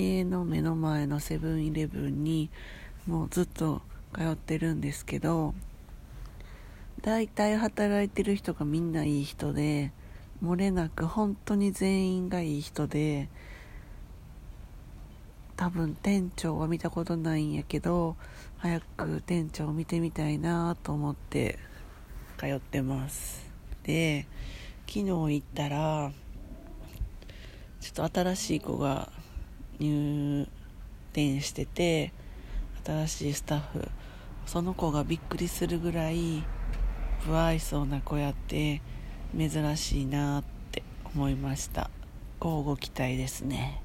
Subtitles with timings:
[0.00, 2.50] 家の目の前のセブンイレブンに
[3.06, 3.82] もうずっと
[4.14, 5.54] 通ってるんですけど
[7.02, 9.92] 大体働いてる人がみんないい人で
[10.42, 13.28] 漏れなく本当に全員がいい人で
[15.56, 18.16] 多分店長は見たことないんやけど
[18.58, 21.58] 早く店長を見てみたいなと思って
[22.38, 23.50] 通ってます。
[23.82, 24.26] で
[24.86, 26.12] 昨日行ったら
[27.80, 29.10] ちょっと新しい子が
[29.80, 30.46] 入
[31.12, 32.12] 店してて
[32.84, 33.88] 新しいスタッフ
[34.46, 36.44] その子がびっくりするぐらい
[37.20, 38.80] 不愛想な子やって
[39.36, 41.90] 珍しいなって思いました。
[42.40, 43.82] 交互期待ですね。